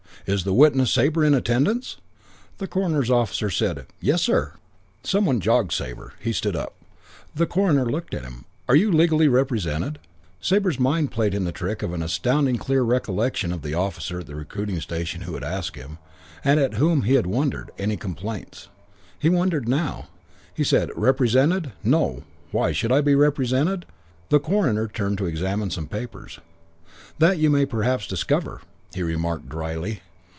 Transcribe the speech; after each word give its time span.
"Is 0.27 0.43
the 0.43 0.53
witness 0.53 0.91
Sabre 0.91 1.25
in 1.25 1.33
attendance?" 1.33 1.97
The 2.59 2.67
coroner's 2.67 3.09
officer 3.09 3.49
said, 3.49 3.87
"Yes, 3.99 4.21
sir." 4.21 4.53
Some 5.03 5.25
one 5.25 5.39
jogged 5.39 5.71
Sabre. 5.71 6.13
He 6.19 6.31
stood 6.31 6.55
up. 6.55 6.75
The 7.33 7.47
coroner 7.47 7.89
looked 7.91 8.13
at 8.13 8.23
him. 8.23 8.45
"Are 8.69 8.75
you 8.75 8.91
legally 8.91 9.27
represented?" 9.27 9.97
Sabre's 10.39 10.79
mind 10.79 11.09
played 11.09 11.33
him 11.33 11.43
the 11.45 11.51
trick 11.51 11.81
of 11.81 11.91
an 11.91 12.03
astoundingly 12.03 12.59
clear 12.63 12.83
recollection 12.83 13.51
of 13.51 13.63
the 13.63 13.73
officer 13.73 14.19
at 14.19 14.27
the 14.27 14.35
recruiting 14.35 14.79
station 14.79 15.21
who 15.21 15.33
had 15.33 15.43
asked 15.43 15.75
him, 15.75 15.97
and 16.45 16.59
at 16.59 16.75
whom 16.75 17.01
he 17.01 17.15
had 17.15 17.25
wondered, 17.25 17.71
"Any 17.79 17.97
complaints?" 17.97 18.67
He 19.17 19.27
wondered 19.27 19.67
now. 19.67 20.07
He 20.53 20.63
said, 20.63 20.91
"Represented? 20.95 21.71
No. 21.83 22.23
Why 22.51 22.71
should 22.73 22.91
I 22.91 23.01
be 23.01 23.15
represented?" 23.15 23.87
The 24.29 24.39
coroner 24.39 24.87
turned 24.87 25.17
to 25.17 25.25
examine 25.25 25.71
some 25.71 25.87
papers. 25.87 26.39
"That 27.17 27.39
you 27.39 27.49
may 27.49 27.65
perhaps 27.65 28.05
discover," 28.05 28.61
he 28.93 29.01
remarked 29.01 29.49
drily. 29.49 30.01